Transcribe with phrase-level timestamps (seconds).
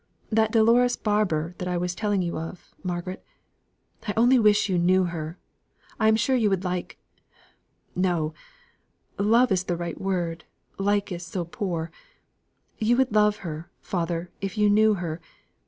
[0.31, 3.23] "That Dolores Barbour that I was telling you of, Margaret
[4.07, 5.37] I only wish you knew her;
[5.99, 6.97] I am sure you would like
[7.95, 8.33] no,
[9.19, 10.43] love is the right word,
[10.79, 11.91] like is so poor
[12.79, 15.21] you would love her, father, if you knew her.